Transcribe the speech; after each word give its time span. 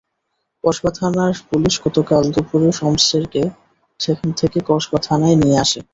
কসবা 0.63 0.91
থানার 0.91 1.33
পুলিশ 1.49 1.75
গতকাল 1.83 2.23
দুপুরে 2.33 2.69
সমসেরকে 2.79 3.43
সেখান 3.99 4.29
থেকে 4.39 4.57
কসবা 4.69 4.99
থানায় 5.07 5.37
নিয়ে 5.41 5.57
আসে। 5.63 5.79